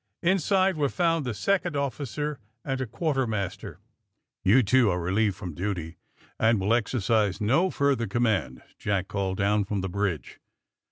Inside 0.23 0.77
were 0.77 0.89
found 0.89 1.25
the 1.25 1.33
second 1.35 1.75
officer 1.77 2.39
and 2.65 2.81
a 2.81 2.87
quartermaster. 2.87 3.79
'^You 4.43 4.65
two 4.65 4.89
are 4.89 4.99
relieved 4.99 5.35
from 5.35 5.53
duty, 5.53 5.97
and 6.39 6.59
will 6.59 6.73
exercise 6.73 7.39
no 7.39 7.69
further 7.69 8.07
command," 8.07 8.63
Jack 8.79 9.07
called 9.07 9.37
down 9.37 9.63
from 9.63 9.81
the 9.81 9.89
bridge. 9.89 10.39